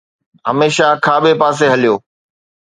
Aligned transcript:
هميشه 0.47 0.87
کاٻي 1.05 1.33
پاسي 1.41 1.65
هليو 1.73 1.95